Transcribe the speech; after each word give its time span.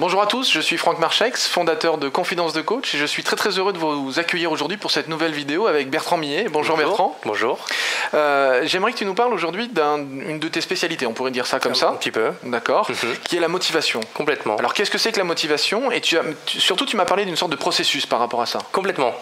Bonjour 0.00 0.22
à 0.22 0.26
tous, 0.26 0.52
je 0.52 0.60
suis 0.60 0.76
Franck 0.76 1.00
Marchex, 1.00 1.48
fondateur 1.48 1.98
de 1.98 2.08
Confidence 2.08 2.52
de 2.52 2.60
Coach 2.60 2.94
et 2.94 2.98
je 2.98 3.04
suis 3.04 3.24
très 3.24 3.34
très 3.34 3.58
heureux 3.58 3.72
de 3.72 3.78
vous 3.78 4.20
accueillir 4.20 4.52
aujourd'hui 4.52 4.76
pour 4.76 4.92
cette 4.92 5.08
nouvelle 5.08 5.32
vidéo 5.32 5.66
avec 5.66 5.90
Bertrand 5.90 6.16
Millet. 6.16 6.46
Bonjour, 6.48 6.76
Bertrand. 6.76 7.18
Bonjour. 7.24 7.58
Euh, 8.14 8.62
J'aimerais 8.64 8.92
que 8.92 8.98
tu 8.98 9.04
nous 9.04 9.14
parles 9.14 9.34
aujourd'hui 9.34 9.66
d'une 9.66 10.38
de 10.38 10.46
tes 10.46 10.60
spécialités, 10.60 11.04
on 11.04 11.14
pourrait 11.14 11.32
dire 11.32 11.48
ça 11.48 11.58
comme 11.58 11.74
ça. 11.74 11.88
Un 11.88 11.96
petit 11.96 12.12
peu. 12.12 12.30
D'accord. 12.44 12.88
Mhm. 12.98 13.16
Qui 13.24 13.36
est 13.36 13.40
la 13.40 13.48
motivation. 13.48 14.00
Complètement. 14.14 14.56
Alors 14.56 14.74
qu'est-ce 14.74 14.90
que 14.90 14.98
c'est 14.98 15.12
que 15.12 15.18
la 15.18 15.24
motivation? 15.24 15.92
Et 15.92 16.00
tu 16.00 16.18
as, 16.18 16.22
surtout 16.46 16.84
tu 16.84 16.96
m'as 16.96 17.04
parlé 17.04 17.24
d'une 17.24 17.36
sorte 17.36 17.52
de 17.52 17.56
processus 17.56 18.06
par 18.06 18.18
rapport 18.18 18.40
à 18.42 18.46
ça. 18.46 18.58
Complètement. 18.72 19.14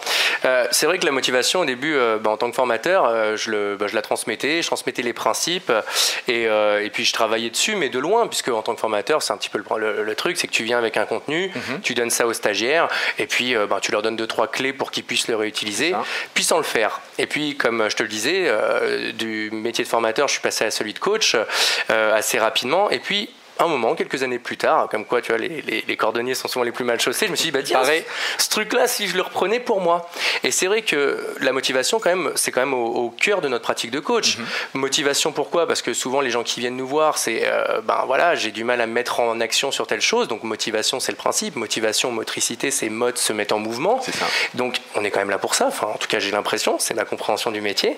Euh, 0.45 0.67
c'est 0.71 0.87
vrai 0.87 0.99
que 0.99 1.05
la 1.05 1.13
motivation 1.13 1.61
au 1.61 1.65
début, 1.65 1.95
euh, 1.95 2.19
bah, 2.19 2.31
en 2.31 2.37
tant 2.37 2.49
que 2.49 2.55
formateur, 2.55 3.37
je, 3.37 3.51
le, 3.51 3.77
bah, 3.77 3.87
je, 3.87 3.95
la 3.95 4.03
transmettais, 4.03 4.63
je 4.63 4.67
transmettais 4.67 5.03
les 5.03 5.13
principes 5.13 5.71
et, 6.29 6.45
et, 6.45 6.91
puis 6.91 7.05
je 7.05 7.13
travaillais 7.13 7.51
dessus, 7.51 7.77
mais 7.77 7.89
de 7.89 7.99
loin, 7.99 8.29
puisque 8.29 8.49
en 8.49 8.63
tant 8.63 8.75
que 8.75 8.81
formateur, 8.81 9.21
c'est 9.21 9.33
un 9.33 9.37
petit 9.37 9.51
peu 9.51 9.63
le, 9.77 10.03
le 10.03 10.15
truc, 10.15 10.37
c'est 10.39 10.47
que 10.47 10.53
tu 10.53 10.66
viens 10.67 10.79
avec 10.79 10.97
un 10.97 11.07
contenu 11.07 11.51
Mhm. 11.55 11.81
tu 11.83 11.95
donnes 11.95 12.11
ça 12.11 12.27
aux 12.27 12.33
stagiaires, 12.35 12.89
et 13.19 13.27
puis 13.27 13.55
euh, 13.55 13.67
ben, 13.67 13.79
tu 13.81 13.91
leur 13.93 14.03
donnes 14.03 14.17
deux, 14.17 14.27
trois 14.27 14.49
clés 14.49 14.73
pour 14.73 14.91
qu'ils 14.91 15.05
puissent 15.05 15.29
le 15.29 15.37
réutiliser, 15.37 15.95
puis 16.35 16.45
sans 16.45 16.59
le 16.59 16.63
faire. 16.65 17.01
Et 17.19 17.27
puis, 17.27 17.57
comme 17.57 17.89
je 17.89 17.97
te 17.97 18.03
le 18.03 18.09
disais, 18.09 18.45
euh, 18.47 19.13
du 19.13 19.51
métier 19.53 19.85
de 19.85 19.89
formateur, 19.89 20.29
je 20.29 20.33
suis 20.33 20.43
passé 20.43 20.65
à 20.65 20.71
celui 20.71 20.93
de 20.93 20.99
coach 20.99 21.35
euh, 21.91 22.15
assez 22.15 22.39
rapidement, 22.39 22.91
et 22.91 22.99
puis 22.99 23.31
un 23.59 23.69
moment, 23.69 23.95
quelques 23.95 24.23
années 24.23 24.39
plus 24.39 24.57
tard, 24.57 24.89
comme 24.91 25.05
quoi 25.05 25.23
tu 25.23 25.33
vois, 25.33 25.39
les, 25.39 25.63
les, 25.63 25.97
cordonniers 25.97 26.35
sont 26.35 26.49
souvent 26.49 26.65
les 26.65 26.73
plus 26.73 26.85
mal 26.85 27.01
chaussés, 27.01 27.27
je 27.27 27.31
me 27.31 27.37
suis 27.37 27.47
dit, 27.47 27.53
bah, 27.53 27.63
tiens, 27.63 27.83
ce 28.39 28.49
truc-là, 28.51 28.87
si 28.87 29.09
je 29.09 29.17
le 29.17 29.23
reprenais 29.23 29.61
pour 29.61 29.81
moi. 29.81 30.09
Et 30.45 30.51
c'est 30.51 30.67
vrai 30.67 30.83
que 30.83 31.35
la 31.41 31.53
motivation, 31.53 31.99
quand 31.99 32.11
même, 32.11 32.33
c'est 32.35 32.53
quand 32.53 32.61
même 32.61 32.75
au, 32.75 33.11
cœur 33.11 33.41
de 33.41 33.49
notre 33.49 33.65
pratique 33.65 33.91
de 33.91 34.01
coach. 34.01 34.39
Mhm. 34.39 34.47
Motivation, 34.75 35.33
pourquoi? 35.33 35.67
Parce 35.67 35.83
que 35.83 35.95
souvent, 35.95 36.21
les 36.21 36.31
gens 36.31 36.43
qui 36.43 36.61
viennent 36.61 36.77
nous 36.77 36.87
voir, 36.87 37.19
c'est, 37.19 37.43
euh, 37.45 37.81
ben 37.83 38.05
voilà, 38.07 38.35
j'ai 38.35 38.51
du 38.51 38.65
mal 38.65 38.81
à 38.81 38.87
me 38.87 38.93
mettre 38.93 39.21
en 39.21 39.41
action 39.41 39.71
sur 39.71 39.87
telle 39.87 40.01
chose. 40.01 40.29
Donc, 40.29 40.43
motivation, 40.43 41.01
c'est 41.01 41.13
le 41.13 41.17
principe. 41.17 41.57
Motivation, 41.57 42.13
motricité, 42.13 42.71
c'est 42.71 42.89
mode 42.89 43.17
se 43.17 43.33
mettre 43.33 43.55
en 43.55 43.59
mouvement. 43.59 44.01
Ça. 44.03 44.27
Donc, 44.55 44.81
on 44.95 45.05
est 45.05 45.11
quand 45.11 45.21
même 45.21 45.31
là 45.31 45.39
pour 45.39 45.55
ça. 45.55 45.67
Enfin, 45.69 45.89
en 45.89 45.99
tout 45.99 46.09
cas, 46.09 46.19
j'ai 46.19 46.31
l'impression, 46.31 46.79
c'est 46.79 46.95
ma 46.95 47.05
compréhension 47.05 47.51
du 47.51 47.61
métier. 47.61 47.97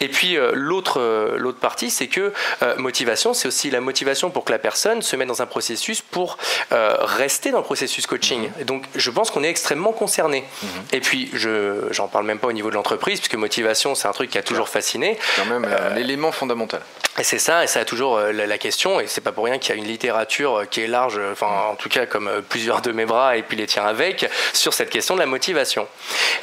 Et 0.00 0.08
puis, 0.08 0.36
euh, 0.36 0.52
l'autre, 0.54 1.00
euh, 1.00 1.36
l'autre 1.38 1.58
partie, 1.58 1.90
c'est 1.90 2.08
que 2.08 2.32
motivation, 2.76 3.34
c'est 3.34 3.48
aussi 3.48 3.70
la 3.70 3.80
motivation 3.80 4.30
pour 4.30 4.44
que 4.44 4.52
la 4.52 4.58
personne 4.58 4.97
se 5.02 5.16
mettre 5.16 5.28
dans 5.28 5.42
un 5.42 5.46
processus 5.46 6.02
pour 6.02 6.38
euh, 6.72 6.96
rester 7.00 7.50
dans 7.50 7.58
le 7.58 7.64
processus 7.64 8.06
coaching. 8.06 8.50
Mhm. 8.58 8.64
donc, 8.64 8.84
je 8.94 9.10
pense 9.10 9.30
qu'on 9.30 9.44
est 9.44 9.50
extrêmement 9.50 9.92
concerné. 9.92 10.44
Mhm. 10.62 10.68
Et 10.92 11.00
puis, 11.00 11.30
je 11.32 11.86
j'en 11.90 12.08
parle 12.08 12.26
même 12.26 12.38
pas 12.38 12.48
au 12.48 12.52
niveau 12.52 12.70
de 12.70 12.74
l'entreprise, 12.74 13.18
puisque 13.18 13.34
motivation, 13.34 13.94
c'est 13.94 14.08
un 14.08 14.12
truc 14.12 14.30
qui 14.30 14.38
a 14.38 14.42
toujours 14.42 14.68
fasciné. 14.68 15.18
Quand 15.36 15.46
même 15.46 15.66
euh, 15.68 15.94
l'élément 15.94 16.32
fondamental. 16.32 16.82
Et 17.18 17.24
c'est 17.24 17.38
ça, 17.38 17.64
et 17.64 17.66
ça 17.66 17.80
a 17.80 17.84
toujours 17.84 18.16
euh, 18.16 18.32
la, 18.32 18.58
question, 18.58 19.00
et 19.00 19.06
c'est 19.06 19.20
pas 19.20 19.32
pour 19.32 19.44
rien 19.44 19.58
qu'il 19.58 19.74
y 19.74 19.78
a 19.78 19.80
une 19.80 19.86
littérature 19.86 20.64
qui 20.70 20.80
est 20.80 20.86
large, 20.86 21.20
enfin 21.32 21.48
en 21.70 21.74
tout 21.74 21.88
cas 21.88 22.06
comme 22.06 22.30
plusieurs 22.48 22.80
de 22.80 22.92
mes 22.92 23.06
bras 23.06 23.36
et 23.36 23.42
puis 23.42 23.56
les 23.56 23.66
tiens 23.66 23.84
avec, 23.84 24.28
sur 24.52 24.74
cette 24.74 24.90
question 24.90 25.14
de 25.14 25.20
la 25.20 25.26
motivation. 25.26 25.86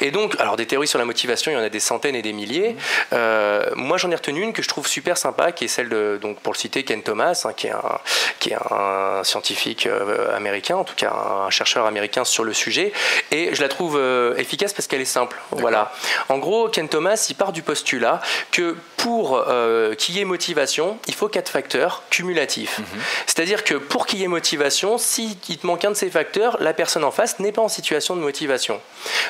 Et 0.00 0.10
donc, 0.10 0.34
alors 0.38 0.56
des 0.56 0.66
théories 0.66 0.88
sur 0.88 0.98
la 0.98 1.04
motivation, 1.04 1.50
il 1.50 1.54
y 1.54 1.58
en 1.58 1.62
a 1.62 1.68
des 1.68 1.80
centaines 1.80 2.14
et 2.14 2.22
des 2.22 2.32
milliers. 2.32 2.76
Mhm. 3.12 3.74
moi, 3.76 3.98
j'en 3.98 4.10
ai 4.10 4.14
retenu 4.14 4.42
une 4.42 4.52
que 4.52 4.62
je 4.62 4.68
trouve 4.68 4.86
super 4.86 5.18
sympa, 5.18 5.52
qui 5.52 5.64
est 5.64 5.68
celle 5.68 5.88
de, 5.88 6.18
donc 6.20 6.40
pour 6.40 6.52
le 6.52 6.58
citer, 6.58 6.84
Ken 6.84 7.02
Thomas, 7.02 7.42
hein, 7.44 7.52
qui 7.54 7.66
est 7.68 7.72
un, 7.72 7.98
qui 8.38 8.50
est 8.50 8.54
un 8.54 8.76
un 9.16 9.24
scientifique 9.24 9.86
euh, 9.86 10.34
américain, 10.36 10.76
en 10.76 10.84
tout 10.84 10.94
cas 10.94 11.12
un 11.12 11.50
chercheur 11.50 11.86
américain 11.86 12.24
sur 12.24 12.44
le 12.44 12.52
sujet, 12.52 12.92
et 13.30 13.54
je 13.54 13.62
la 13.62 13.68
trouve 13.68 13.96
euh, 13.96 14.36
efficace 14.36 14.72
parce 14.72 14.86
qu'elle 14.86 15.00
est 15.00 15.04
simple. 15.04 15.36
Voilà. 15.50 15.92
En 16.28 16.38
gros, 16.38 16.68
Ken 16.68 16.88
Thomas, 16.88 17.26
il 17.28 17.34
part 17.34 17.52
du 17.52 17.62
postulat 17.62 18.20
que 18.52 18.76
pour 19.06 19.44
euh, 19.46 19.94
qu'il 19.94 20.16
y 20.16 20.20
ait 20.20 20.24
motivation, 20.24 20.98
il 21.06 21.14
faut 21.14 21.28
quatre 21.28 21.48
facteurs 21.48 22.02
cumulatifs. 22.10 22.80
Mhm. 22.80 22.86
C'est-à-dire 23.26 23.62
que 23.62 23.74
pour 23.74 24.04
qu'il 24.04 24.18
y 24.18 24.24
ait 24.24 24.26
motivation, 24.26 24.98
s'il 24.98 25.36
te 25.36 25.64
manque 25.64 25.84
un 25.84 25.90
de 25.90 25.94
ces 25.94 26.10
facteurs, 26.10 26.56
la 26.60 26.74
personne 26.74 27.04
en 27.04 27.12
face 27.12 27.38
n'est 27.38 27.52
pas 27.52 27.62
en 27.62 27.68
situation 27.68 28.16
de 28.16 28.20
motivation. 28.20 28.80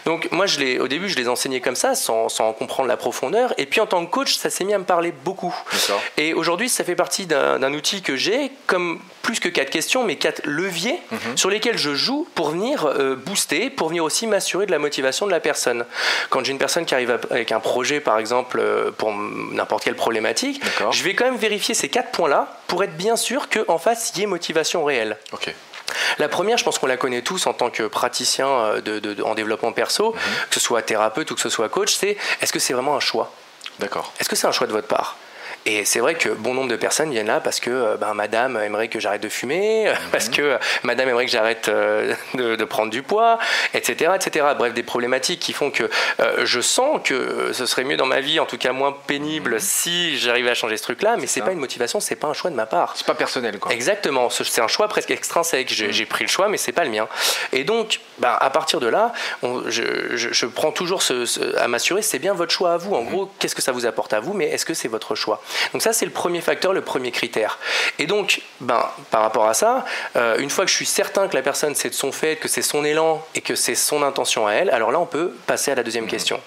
Donc 0.07 0.33
moi, 0.33 0.47
je 0.47 0.81
au 0.81 0.89
début, 0.89 1.11
je 1.11 1.17
les 1.17 1.29
enseignais 1.29 1.61
comme 1.61 1.77
ça, 1.77 1.95
sans, 1.95 2.31
sans 2.31 2.55
comprendre 2.55 2.89
la 2.89 2.97
profondeur, 2.97 3.53
et 3.59 3.67
puis 3.67 3.83
en 3.83 3.87
tant 3.87 4.07
que 4.07 4.11
coach, 4.11 4.37
ça 4.37 4.49
s'est 4.49 4.65
mis 4.65 4.73
à 4.73 4.79
me 4.79 4.85
parler 4.85 5.13
beaucoup. 5.13 5.55
Et 6.17 6.33
aujourd'hui, 6.33 6.71
ça 6.71 6.83
fait 6.83 6.97
partie 6.97 7.27
d'un 7.27 7.75
outil 7.75 8.01
que 8.01 8.17
j'ai 8.17 8.53
comme 8.67 8.99
plus 9.21 9.41
que 9.41 9.49
quatre 9.49 9.71
questions, 9.71 10.05
mais 10.05 10.17
quatre 10.17 10.41
leviers 10.45 11.01
mhm. 11.11 11.37
sur 11.37 11.51
lesquels 11.51 11.77
je 11.77 11.95
joue 11.95 12.29
pour 12.35 12.51
venir 12.51 12.87
euh, 12.87 13.17
booster, 13.17 13.71
pour 13.71 13.89
venir 13.89 14.05
aussi 14.05 14.27
m'assurer 14.27 14.67
de 14.67 14.71
la 14.71 14.79
motivation 14.79 15.27
de 15.27 15.33
la 15.33 15.41
personne. 15.41 15.85
Quand 16.31 16.45
j'ai 16.45 16.53
une 16.53 16.59
personne 16.59 16.85
qui 16.87 16.95
arrive 16.95 17.19
avec 17.31 17.51
un 17.51 17.59
projet, 17.59 17.99
par 17.99 18.19
exemple, 18.19 18.61
euh, 18.61 18.93
pour 18.93 19.13
n'importe 19.13 19.66
quelle 19.81 19.97
problématique, 19.97 20.63
je 20.91 21.03
vais 21.03 21.15
quand 21.15 21.25
même 21.25 21.37
vérifier 21.37 21.75
ces 21.75 21.89
quatre 21.89 22.11
points-là 22.11 22.59
pour 22.67 22.83
être 22.85 22.97
bien 22.97 23.17
sûr 23.17 23.49
qu'en 23.49 23.79
face, 23.79 24.13
il 24.15 24.21
y 24.21 24.23
ait 24.25 24.27
motivation 24.27 24.85
réelle. 24.85 25.19
La 26.19 26.29
première, 26.29 26.59
je 26.59 26.65
pense 26.65 26.79
qu'on 26.79 26.87
la 26.87 26.97
connaît 26.97 27.23
tous 27.23 27.47
en 27.47 27.53
tant 27.53 27.71
que 27.71 27.85
praticien 27.85 28.49
euh, 28.49 28.81
de, 28.81 29.23
en 29.23 29.35
développement 29.35 29.73
perso, 29.73 30.13
mhm. 30.13 30.21
que 30.49 30.55
ce 30.55 30.61
soit 30.61 30.83
thérapeute 30.83 31.31
ou 31.31 31.35
que 31.35 31.41
ce 31.41 31.49
soit 31.49 31.69
coach, 31.69 31.95
c'est 31.95 32.17
est-ce 32.41 32.53
que 32.53 32.59
c'est 32.59 32.73
vraiment 32.73 32.97
un 32.97 33.01
choix? 33.01 33.33
D'accord. 33.79 34.13
Est-ce 34.19 34.29
que 34.29 34.37
c'est 34.37 34.47
un 34.47 34.53
choix 34.53 34.67
de 34.67 34.73
votre 34.73 34.89
part? 34.89 35.17
Et 35.67 35.85
c'est 35.85 35.99
vrai 35.99 36.15
que 36.15 36.29
bon 36.29 36.55
nombre 36.55 36.69
de 36.69 36.77
personnes 36.77 37.11
viennent 37.11 37.27
là 37.27 37.41
parce 37.41 37.59
que 37.59 37.71
euh, 37.71 37.97
ben, 37.97 38.15
madame 38.15 38.57
aimerait 38.57 38.87
que 38.87 39.01
j'arrête 39.01 39.23
de 39.23 39.29
fumer, 39.29 39.87
mhm. 39.91 40.11
parce 40.13 40.29
que 40.29 40.43
euh, 40.43 40.59
madame 40.85 41.09
aimerait 41.09 41.27
que 41.27 41.33
j'arrête 41.33 41.69
euh, 41.69 42.15
de, 42.35 42.65
prendre 42.65 42.91
du 42.91 43.03
poids, 43.03 43.39
etc., 43.75 44.13
etc. 44.15 44.47
Bref, 44.57 44.75
des 44.75 44.85
problématiques 44.85 45.41
qui 45.41 45.53
font 45.53 45.71
que 45.71 45.91
je 46.45 46.61
sens 46.61 47.01
que 47.03 47.51
ce 47.53 47.67
serait 47.67 47.85
mieux 47.85 47.97
dans 47.97 48.07
ma 48.07 48.21
vie, 48.21 48.39
en 48.41 48.47
tout 48.47 48.59
cas 48.59 48.73
moins 48.73 48.93
pénible, 49.07 49.55
mhm. 49.55 49.61
si 49.61 50.19
j'arrivais 50.19 50.51
à 50.51 50.55
changer 50.55 50.77
ce 50.77 50.85
truc-là, 50.85 51.17
mais 51.19 51.27
c'est 51.27 51.43
pas 51.43 51.53
une 51.53 51.59
motivation, 51.59 51.99
c'est 51.99 52.17
pas 52.17 52.29
un 52.29 52.33
choix 52.33 52.51
de 52.51 52.57
ma 52.57 52.67
part. 52.67 52.93
C'est 52.97 53.07
pas 53.07 53.15
personnel, 53.15 53.59
quoi. 53.59 53.73
Exactement, 53.73 54.31
c'est 54.31 54.61
un 54.61 54.69
choix 54.69 54.89
presque 54.89 55.11
extrinsèque. 55.11 55.73
J'ai 55.73 55.89
mhm. 55.89 56.07
pris 56.07 56.25
le 56.25 56.31
choix, 56.31 56.49
mais 56.49 56.59
c'est 56.59 56.73
pas 56.73 56.85
le 56.85 56.91
mien. 56.91 57.09
Et 57.53 57.65
donc, 57.65 58.01
ben, 58.19 58.37
à 58.39 58.51
partir 58.51 58.79
de 58.79 58.87
là, 58.87 59.13
je, 59.43 60.47
prends 60.47 60.71
toujours 60.71 61.03
ce, 61.03 61.57
à 61.59 61.67
m'assurer, 61.67 62.03
c'est 62.03 62.19
bien 62.19 62.35
votre 62.35 62.53
choix 62.53 62.75
à 62.75 62.77
vous. 62.77 62.95
En 62.95 63.03
gros, 63.03 63.31
qu'est-ce 63.39 63.55
que 63.55 63.63
ça 63.63 63.73
vous 63.73 63.87
apporte 63.87 64.13
à 64.13 64.21
vous, 64.21 64.33
mais 64.33 64.47
est-ce 64.47 64.65
que 64.65 64.75
c'est 64.75 64.89
votre 64.89 65.15
choix? 65.15 65.43
Donc 65.73 65.83
ça, 65.83 65.93
c'est 65.93 66.05
le 66.05 66.13
premier 66.13 66.41
facteur, 66.41 66.73
le 66.73 66.81
premier 66.81 67.11
critère. 67.11 67.59
Et 67.99 68.07
donc, 68.07 68.43
ben, 68.61 68.89
par 69.11 69.23
rapport 69.23 69.47
à 69.47 69.55
ça, 69.55 69.85
euh, 70.17 70.39
une 70.39 70.51
fois 70.51 70.65
que 70.65 70.71
je 70.71 70.77
suis 70.77 70.87
certain 70.87 71.29
que 71.29 71.35
la 71.35 71.43
personne, 71.43 71.75
c'est 71.75 71.91
de 71.91 71.95
son 71.95 72.13
fait, 72.13 72.37
que 72.37 72.49
c'est 72.49 72.63
son 72.63 72.85
élan 72.85 73.25
et 73.35 73.41
que 73.41 73.55
c'est 73.55 73.75
son 73.75 74.03
intention 74.03 74.47
à 74.47 74.53
elle, 74.53 74.71
alors 74.71 74.91
là, 74.91 75.01
on 75.01 75.07
peut 75.07 75.33
passer 75.47 75.71
à 75.71 75.75
la 75.75 75.83
deuxième 75.83 76.05
mmh. 76.05 76.09
question. 76.09 76.41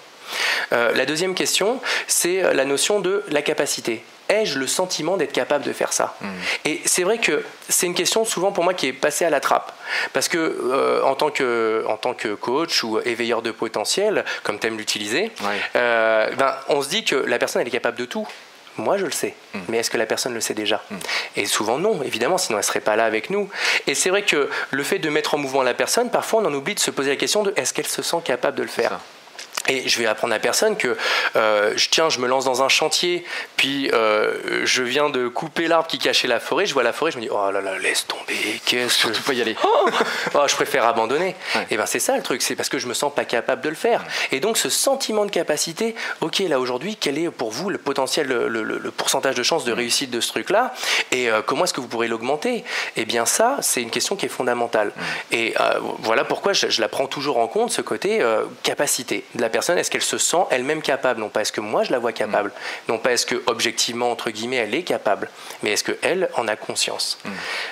Euh, 0.72 0.92
la 0.94 1.06
deuxième 1.06 1.34
question, 1.34 1.80
c'est 2.06 2.42
euh, 2.42 2.52
la 2.52 2.64
notion 2.64 3.00
de 3.00 3.24
la 3.28 3.42
capacité 3.42 4.02
ai-je 4.28 4.60
le 4.60 4.68
sentiment 4.68 5.16
d'être 5.16 5.32
capable 5.32 5.64
de 5.64 5.72
faire 5.72 5.92
ça 5.92 6.14
mmh. 6.20 6.26
Et 6.64 6.80
c'est 6.84 7.02
vrai 7.02 7.18
que 7.18 7.42
c'est 7.68 7.86
une 7.86 7.96
question 7.96 8.24
souvent 8.24 8.52
pour 8.52 8.62
moi 8.62 8.74
qui 8.74 8.86
est 8.86 8.92
passée 8.92 9.24
à 9.24 9.30
la 9.30 9.40
trappe. 9.40 9.72
Parce 10.12 10.28
que 10.28 11.02
en, 11.02 11.16
tant 11.16 11.30
que 11.32 11.84
en 11.88 11.96
tant 11.96 12.14
que 12.14 12.34
coach 12.34 12.84
ou 12.84 13.00
éveilleur 13.00 13.42
de 13.42 13.50
potentiel, 13.50 14.24
comme 14.44 14.60
tu 14.60 14.68
aimes 14.68 14.78
l'utiliser, 14.78 15.32
ben, 15.74 16.54
on 16.68 16.80
se 16.80 16.88
dit 16.88 17.04
que 17.04 17.16
la 17.16 17.40
personne 17.40 17.60
elle 17.60 17.66
est 17.66 17.72
capable 17.72 17.98
de 17.98 18.04
tout. 18.04 18.28
Moi, 18.80 18.98
je 18.98 19.04
le 19.04 19.10
sais. 19.10 19.34
Hmm. 19.54 19.60
Mais 19.68 19.78
est-ce 19.78 19.90
que 19.90 19.98
la 19.98 20.06
personne 20.06 20.34
le 20.34 20.40
sait 20.40 20.54
déjà 20.54 20.82
hmm. 20.90 20.96
Et 21.36 21.46
souvent, 21.46 21.78
non, 21.78 22.02
évidemment, 22.02 22.38
sinon 22.38 22.58
elle 22.58 22.62
ne 22.62 22.66
serait 22.66 22.80
pas 22.80 22.96
là 22.96 23.04
avec 23.04 23.30
nous. 23.30 23.48
Et 23.86 23.94
c'est 23.94 24.10
vrai 24.10 24.22
que 24.22 24.48
le 24.70 24.82
fait 24.82 24.98
de 24.98 25.08
mettre 25.08 25.34
en 25.34 25.38
mouvement 25.38 25.62
la 25.62 25.74
personne, 25.74 26.10
parfois, 26.10 26.40
on 26.42 26.46
en 26.46 26.54
oublie 26.54 26.74
de 26.74 26.80
se 26.80 26.90
poser 26.90 27.10
la 27.10 27.16
question 27.16 27.42
de 27.42 27.52
est-ce 27.56 27.72
qu'elle 27.72 27.86
se 27.86 28.02
sent 28.02 28.18
capable 28.24 28.56
de 28.56 28.62
le 28.62 28.68
faire 28.68 28.98
et 29.68 29.88
je 29.88 29.98
vais 29.98 30.06
apprendre 30.06 30.34
à 30.34 30.38
personne 30.38 30.76
que 30.76 30.96
euh, 31.36 31.72
je 31.76 31.88
tiens, 31.90 32.08
je 32.08 32.18
me 32.18 32.26
lance 32.26 32.44
dans 32.44 32.62
un 32.62 32.68
chantier, 32.68 33.24
puis 33.56 33.90
euh, 33.92 34.64
je 34.64 34.82
viens 34.82 35.10
de 35.10 35.28
couper 35.28 35.68
l'arbre 35.68 35.86
qui 35.86 35.98
cachait 35.98 36.28
la 36.28 36.40
forêt, 36.40 36.66
je 36.66 36.72
vois 36.72 36.82
la 36.82 36.92
forêt, 36.92 37.10
je 37.10 37.18
me 37.18 37.22
dis 37.22 37.28
oh 37.30 37.50
là 37.50 37.60
là, 37.60 37.78
laisse 37.78 38.06
tomber, 38.06 38.60
qu'est-ce 38.64 39.06
que 39.06 39.12
tu 39.12 39.22
peux 39.22 39.34
y 39.34 39.42
aller. 39.42 39.56
Oh, 39.72 39.88
oh, 40.34 40.44
Je 40.46 40.54
préfère 40.54 40.84
abandonner. 40.84 41.36
Et 41.70 41.76
ben 41.76 41.86
c'est 41.86 42.00
ça 42.00 42.16
le 42.16 42.22
truc, 42.22 42.42
c'est 42.42 42.56
parce 42.56 42.68
que 42.68 42.78
je 42.78 42.86
me 42.86 42.94
sens 42.94 43.14
pas 43.14 43.24
capable 43.24 43.62
de 43.62 43.68
le 43.68 43.74
faire. 43.74 44.04
Et 44.32 44.40
donc 44.40 44.56
ce 44.56 44.68
sentiment 44.68 45.24
de 45.24 45.30
capacité, 45.30 45.94
ok 46.20 46.38
là 46.40 46.58
aujourd'hui, 46.58 46.96
quel 46.96 47.18
est 47.18 47.30
pour 47.30 47.50
vous 47.50 47.70
le 47.70 47.78
potentiel, 47.78 48.26
le, 48.26 48.90
pourcentage 48.90 49.34
de 49.34 49.42
chance 49.42 49.64
de 49.64 49.72
réussite 49.72 50.10
de 50.10 50.20
ce 50.20 50.28
truc-là, 50.28 50.74
et 51.12 51.30
euh, 51.30 51.42
comment 51.44 51.64
est-ce 51.64 51.74
que 51.74 51.80
vous 51.80 51.88
pourrez 51.88 52.08
l'augmenter? 52.08 52.56
Et 52.56 52.64
eh 52.96 53.04
bien 53.04 53.26
ça, 53.26 53.58
c'est 53.60 53.82
une 53.82 53.90
question 53.90 54.16
qui 54.16 54.26
est 54.26 54.30
fondamentale. 54.30 54.92
Et 55.30 55.54
voilà 56.00 56.24
pourquoi 56.24 56.52
je, 56.52 56.68
je, 56.68 56.80
la 56.80 56.88
prends 56.88 57.06
toujours 57.06 57.38
en 57.38 57.46
compte 57.46 57.70
ce 57.70 57.82
côté 57.82 58.24
capacité 58.62 59.24
de 59.34 59.40
la 59.40 59.49
personne, 59.50 59.78
est-ce 59.78 59.90
qu'elle 59.90 60.02
se 60.02 60.18
sent 60.18 60.44
elle-même 60.50 60.82
capable? 60.82 61.20
Non 61.20 61.28
pas 61.28 61.42
est-ce 61.42 61.52
que 61.52 61.60
moi 61.60 61.84
je 61.84 61.92
la 61.92 61.98
vois 61.98 62.12
capable, 62.12 62.50
mm. 62.50 62.92
non 62.92 62.98
pas 62.98 63.12
est-ce 63.12 63.26
que 63.26 63.42
objectivement, 63.46 64.10
entre 64.10 64.30
guillemets, 64.30 64.56
elle 64.56 64.74
est 64.74 64.82
capable, 64.82 65.28
mais 65.62 65.72
est-ce 65.72 65.84
qu'elle 65.84 66.28
en 66.36 66.48
a 66.48 66.56
conscience? 66.56 67.18
Mm. 67.24 67.30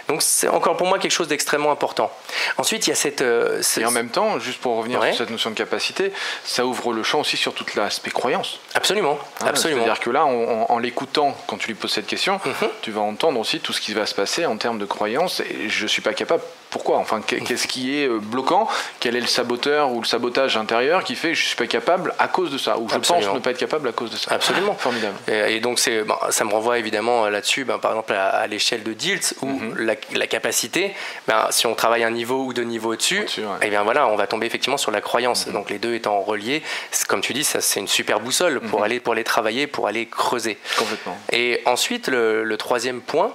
Donc 0.08 0.22
c'est 0.22 0.48
encore 0.48 0.76
pour 0.76 0.86
moi 0.86 0.98
quelque 0.98 1.12
chose 1.12 1.28
d'extrêmement 1.28 1.70
important. 1.70 2.10
Ensuite, 2.56 2.86
il 2.86 2.90
y 2.90 2.92
a 2.92 2.96
cette... 2.96 3.22
Euh, 3.22 3.62
Et 3.78 3.84
en 3.84 3.90
même 3.90 4.10
temps, 4.10 4.38
juste 4.38 4.60
pour 4.60 4.76
revenir 4.76 5.02
sur 5.02 5.16
cette 5.16 5.30
notion 5.30 5.50
de 5.50 5.56
capacité, 5.56 6.12
ça 6.44 6.66
ouvre 6.66 6.92
le 6.92 7.02
champ 7.02 7.20
aussi 7.20 7.36
sur 7.36 7.54
toute 7.54 7.74
l'aspect 7.74 8.10
croyance. 8.10 8.60
Absolument. 8.74 9.18
Hein, 9.40 9.46
absolument. 9.46 9.82
C'est-à-dire 9.84 10.00
que 10.00 10.10
là, 10.10 10.24
en, 10.26 10.78
l'écoutant, 10.78 11.36
quand 11.46 11.56
tu 11.56 11.68
lui 11.68 11.74
poses 11.74 11.92
cette 11.92 12.06
question, 12.06 12.36
mm-hmm. 12.36 12.68
tu 12.82 12.90
vas 12.90 13.00
entendre 13.00 13.38
aussi 13.40 13.60
tout 13.60 13.72
ce 13.72 13.80
qui 13.80 13.94
va 13.94 14.06
se 14.06 14.14
passer 14.14 14.46
en 14.46 14.56
termes 14.56 14.78
de 14.78 14.86
croyance. 14.86 15.40
Et 15.40 15.68
je 15.68 15.84
ne 15.84 15.88
suis 15.88 16.02
pas 16.02 16.12
capable 16.12 16.42
pourquoi 16.70 16.98
Enfin, 16.98 17.20
qu'est-ce 17.20 17.66
qui 17.66 17.98
est 17.98 18.08
euh, 18.08 18.18
bloquant? 18.18 18.68
Quel 19.00 19.16
est 19.16 19.20
le 19.20 19.26
saboteur 19.26 19.92
ou 19.92 20.00
le 20.00 20.06
sabotage 20.06 20.56
intérieur 20.56 21.04
qui 21.04 21.14
fait 21.14 21.28
que 21.28 21.34
je 21.34 21.46
suis 21.46 21.56
pas 21.56 21.66
capable 21.66 22.14
à 22.18 22.28
cause 22.28 22.50
de 22.50 22.58
ça? 22.58 22.78
Ou 22.78 22.88
je 22.88 22.96
pense 22.96 23.10
ne 23.10 23.38
pas 23.38 23.50
être 23.50 23.58
capable 23.58 23.88
à 23.88 23.92
cause 23.92 24.10
de 24.10 24.16
ça? 24.16 24.32
Absolument. 24.32 24.74
Formidable. 24.78 25.16
Et, 25.28 25.60
donc, 25.60 25.78
c'est, 25.78 26.04
ça 26.30 26.44
me 26.44 26.52
renvoie 26.52 26.78
évidemment 26.78 27.28
là-dessus, 27.28 27.64
ben, 27.64 27.78
par 27.78 27.92
exemple, 27.92 28.12
à, 28.12 28.46
l'échelle 28.46 28.82
de 28.82 28.92
DILT, 28.92 29.34
où 29.42 29.46
mhm. 29.46 29.94
la, 30.12 30.26
capacité, 30.26 30.94
ben, 31.26 31.46
si 31.50 31.66
on 31.66 31.74
travaille 31.74 32.04
un 32.04 32.10
niveau 32.10 32.44
ou 32.44 32.52
deux 32.52 32.64
niveaux 32.64 32.92
au-dessus, 32.92 33.20
et 33.20 33.42
eh 33.62 33.70
bien 33.70 33.82
voilà, 33.82 34.06
on 34.08 34.16
va 34.16 34.26
tomber 34.26 34.46
effectivement 34.46 34.78
sur 34.78 34.90
la 34.90 35.00
croyance. 35.00 35.46
Mhm. 35.46 35.52
Donc, 35.54 35.70
les 35.70 35.78
deux 35.78 35.94
étant 35.94 36.20
reliés, 36.20 36.62
comme 37.08 37.20
tu 37.20 37.32
dis, 37.32 37.44
ça, 37.44 37.60
c'est 37.60 37.80
une 37.80 37.88
super 37.88 38.20
boussole 38.20 38.60
pour, 38.60 38.80
mhm. 38.80 38.84
aller, 38.84 39.00
pour 39.00 39.14
les 39.14 39.24
travailler, 39.24 39.66
pour 39.66 39.86
aller 39.86 40.06
creuser. 40.06 40.58
Complètement. 40.76 41.16
Et 41.32 41.62
ensuite, 41.64 42.08
le 42.08 42.56
troisième 42.56 43.00
point, 43.00 43.32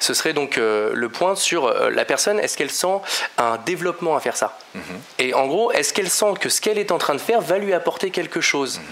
ce 0.00 0.14
serait 0.14 0.32
donc 0.32 0.58
euh, 0.58 0.90
le 0.94 1.08
point 1.08 1.34
sur 1.34 1.66
euh, 1.66 1.90
la 1.90 2.04
personne, 2.04 2.38
est-ce 2.38 2.56
qu'elle 2.56 2.70
sent 2.70 3.00
un 3.38 3.56
développement 3.58 4.16
à 4.16 4.20
faire 4.20 4.36
ça 4.36 4.58
mhm. 4.74 4.82
Et 5.18 5.34
en 5.34 5.46
gros, 5.46 5.72
est-ce 5.72 5.92
qu'elle 5.92 6.10
sent 6.10 6.34
que 6.40 6.48
ce 6.48 6.60
qu'elle 6.60 6.78
est 6.78 6.92
en 6.92 6.98
train 6.98 7.14
de 7.14 7.20
faire 7.20 7.40
va 7.40 7.58
lui 7.58 7.72
apporter 7.72 8.10
quelque 8.10 8.40
chose 8.40 8.78
mhm. 8.78 8.84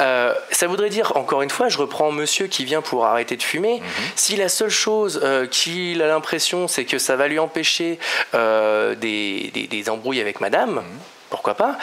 euh, 0.00 0.34
Ça 0.50 0.66
voudrait 0.66 0.90
dire, 0.90 1.16
encore 1.16 1.42
une 1.42 1.50
fois, 1.50 1.68
je 1.68 1.78
reprends 1.78 2.10
monsieur 2.10 2.46
qui 2.46 2.64
vient 2.64 2.82
pour 2.82 3.06
arrêter 3.06 3.36
de 3.36 3.42
fumer, 3.42 3.80
mhm. 3.80 3.86
si 4.16 4.36
la 4.36 4.48
seule 4.48 4.70
chose 4.70 5.22
qu'il 5.50 6.02
a 6.02 6.08
l'impression, 6.08 6.68
c'est 6.68 6.84
que 6.84 6.98
ça 6.98 7.16
va 7.16 7.28
lui 7.28 7.38
empêcher 7.38 7.98
des, 8.32 9.50
des, 9.52 9.90
embrouilles 9.90 10.20
avec 10.20 10.40
madame, 10.40 10.82
pourquoi 11.30 11.54
pas 11.54 11.78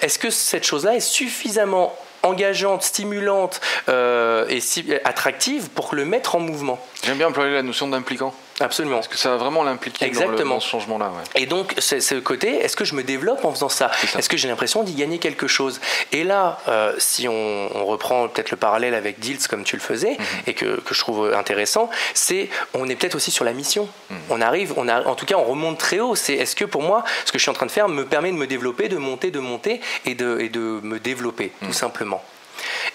Est-ce 0.00 0.18
que 0.18 0.30
cette 0.30 0.64
chose-là 0.64 0.96
est 0.96 1.00
suffisamment 1.00 1.96
engageante, 2.22 2.82
stimulante 2.82 3.60
euh, 3.88 4.46
et 4.48 4.60
attractive 5.04 5.70
pour 5.70 5.94
le 5.94 6.04
mettre 6.04 6.36
en 6.36 6.40
mouvement. 6.40 6.84
J'aime 7.04 7.18
bien 7.18 7.28
employer 7.28 7.52
la 7.52 7.62
notion 7.62 7.88
d'impliquant. 7.88 8.34
Absolument. 8.62 8.96
Parce 8.96 9.08
que 9.08 9.16
ça 9.16 9.30
va 9.30 9.36
vraiment 9.36 9.64
l'impliquer 9.64 10.10
dans, 10.10 10.60
ce 10.60 10.68
changement-là. 10.68 11.10
Et 11.34 11.46
donc, 11.46 11.74
ce 11.78 12.18
côté, 12.20 12.56
est-ce 12.56 12.76
que 12.76 12.84
je 12.84 12.94
me 12.94 13.02
développe 13.02 13.44
en 13.44 13.52
faisant 13.52 13.68
ça 13.68 13.90
Est-ce 14.16 14.28
que 14.28 14.36
j'ai 14.36 14.48
l'impression 14.48 14.82
d'y 14.82 14.94
gagner 14.94 15.18
quelque 15.18 15.46
chose 15.46 15.80
Et 16.12 16.24
là, 16.24 16.58
euh, 16.68 16.94
si 16.98 17.28
on, 17.28 17.68
reprend 17.82 18.28
peut-être 18.28 18.50
le 18.52 18.56
parallèle 18.56 18.94
avec 18.94 19.18
Diltz 19.18 19.48
comme 19.48 19.64
tu 19.64 19.76
le 19.76 19.82
faisais, 19.82 20.12
mhm. 20.12 20.26
et 20.46 20.54
que, 20.54 20.80
que, 20.80 20.94
je 20.94 21.00
trouve 21.00 21.34
intéressant, 21.34 21.90
c'est 22.14 22.48
on 22.74 22.88
est 22.88 22.94
peut-être 22.94 23.16
aussi 23.16 23.30
sur 23.30 23.44
la 23.44 23.52
mission. 23.52 23.88
Mhm. 24.10 24.18
On 24.30 24.40
arrive, 24.40 24.74
on 24.76 24.88
a, 24.88 25.02
en 25.04 25.14
tout 25.14 25.26
cas, 25.26 25.36
on 25.36 25.44
remonte 25.44 25.78
très 25.78 26.00
haut. 26.00 26.14
C'est 26.14 26.34
est-ce 26.34 26.54
que 26.54 26.64
pour 26.64 26.82
moi, 26.82 27.04
ce 27.24 27.32
que 27.32 27.38
je 27.38 27.42
suis 27.42 27.50
en 27.50 27.54
train 27.54 27.66
de 27.66 27.72
faire 27.72 27.88
me 27.88 28.06
permet 28.06 28.30
de 28.30 28.36
me 28.36 28.46
développer, 28.46 28.88
de 28.88 28.96
monter, 28.96 29.30
de 29.30 29.40
monter 29.40 29.80
et 30.06 30.14
de, 30.14 30.38
et 30.40 30.48
de 30.48 30.80
me 30.82 30.98
développer, 30.98 31.52
tout 31.60 31.66
mhm. 31.66 31.72
simplement. 31.72 32.22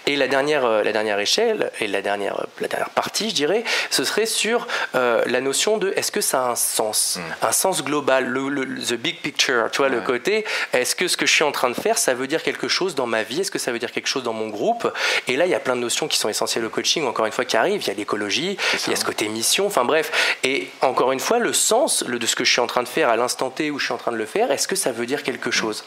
Et 0.08 0.16
la 0.16 0.30
dernière, 0.30 0.66
euh, 0.66 0.84
la 0.84 0.94
dernière 0.94 1.20
échelle, 1.20 1.70
et 1.82 1.88
la 1.88 2.02
dernière, 2.02 2.48
la 2.62 2.70
dernière 2.70 2.90
partie, 2.90 3.30
je 3.30 3.36
dirais, 3.36 3.66
ce 3.90 4.06
serait 4.06 4.26
sur 4.26 4.66
euh, 4.96 5.22
la 5.26 5.42
notion 5.42 5.78
de 5.78 5.92
est-ce 5.98 6.14
que 6.14 6.22
ça 6.22 6.46
a 6.46 6.50
un 6.50 6.56
sens, 6.56 7.20
hmm. 7.20 7.46
un 7.46 7.52
sens 7.52 7.84
global, 7.84 8.26
le, 8.26 8.66
the 8.66 8.94
big 8.94 9.20
picture, 9.20 9.70
tu 9.70 9.80
vois, 9.80 9.90
le 9.90 10.00
côté, 10.00 10.46
est-ce 10.72 10.96
que 10.96 11.10
ce 11.10 11.18
que 11.18 11.26
je 11.26 11.34
suis 11.34 11.44
en 11.44 11.52
train 11.52 11.70
de 11.70 11.76
faire, 11.76 11.98
ça 11.98 12.14
veut 12.14 12.28
dire 12.28 12.42
quelque 12.42 12.70
chose 12.70 12.96
dans 12.96 13.06
ma 13.06 13.24
vie, 13.24 13.42
est-ce 13.42 13.52
que 13.52 13.60
ça 13.60 13.74
veut 13.74 13.80
dire 13.80 13.92
quelque 13.92 14.08
chose 14.08 14.24
dans 14.24 14.32
mon 14.32 14.48
groupe? 14.48 14.92
Et 15.28 15.36
là, 15.36 15.46
il 15.46 15.52
y 15.52 15.56
a 15.56 15.60
plein 15.60 15.76
de 15.76 15.82
notions 15.82 16.08
qui 16.08 16.18
sont 16.18 16.30
essentielles 16.30 16.64
au 16.64 16.70
coaching, 16.70 17.06
encore 17.06 17.26
une 17.26 17.34
fois, 17.34 17.44
qui 17.44 17.58
arrivent. 17.58 17.82
Il 17.82 17.88
y 17.88 17.92
a 17.92 17.94
l'écologie, 17.94 18.58
il 18.86 18.92
y 18.92 18.94
a 18.94 18.96
ce 18.96 19.04
côté 19.04 19.28
mission, 19.28 19.68
enfin 19.68 19.84
bref. 19.84 20.38
Et 20.44 20.70
encore 20.82 21.12
une 21.12 21.20
fois, 21.20 21.38
le 21.38 21.52
sens 21.52 22.06
de 22.06 22.26
ce 22.26 22.36
que 22.38 22.46
je 22.46 22.52
suis 22.52 22.62
en 22.62 22.68
train 22.68 22.84
de 22.84 22.88
faire 22.88 23.10
à 23.10 23.18
l'instant 23.18 23.50
T 23.50 23.72
où 23.72 23.80
je 23.80 23.86
suis 23.86 23.94
en 23.94 23.98
train 23.98 24.14
de 24.14 24.18
le 24.18 24.26
faire, 24.26 24.52
est-ce 24.52 24.70
que 24.70 24.78
ça 24.78 24.94
veut 24.94 25.06
dire 25.06 25.24
quelque 25.24 25.52
chose? 25.52 25.84